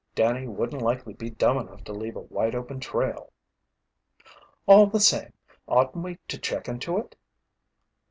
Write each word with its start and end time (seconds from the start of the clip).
Danny 0.15 0.47
wouldn't 0.47 0.81
likely 0.81 1.13
be 1.13 1.29
dumb 1.29 1.59
enough 1.59 1.83
to 1.83 1.93
leave 1.93 2.15
a 2.15 2.21
wide 2.21 2.55
open 2.55 2.79
trail." 2.79 3.31
"All 4.65 4.87
the 4.87 4.99
same, 4.99 5.31
oughtn't 5.67 6.03
we 6.03 6.17
to 6.27 6.39
check 6.39 6.67
into 6.67 6.97
it?" 6.97 7.15